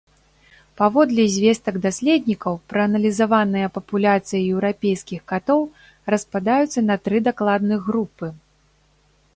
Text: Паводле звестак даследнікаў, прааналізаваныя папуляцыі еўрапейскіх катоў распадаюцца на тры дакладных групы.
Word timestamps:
Паводле 0.79 1.23
звестак 1.33 1.75
даследнікаў, 1.83 2.53
прааналізаваныя 2.73 3.67
папуляцыі 3.75 4.41
еўрапейскіх 4.55 5.21
катоў 5.35 5.61
распадаюцца 6.15 6.79
на 6.89 6.95
тры 7.05 7.17
дакладных 7.31 7.79
групы. 7.93 8.27